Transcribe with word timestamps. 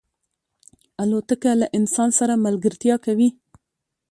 الوتکه 1.03 1.51
له 1.61 1.67
انسان 1.77 2.09
سره 2.19 2.33
ملګرتیا 2.45 2.95
کوي. 3.05 3.29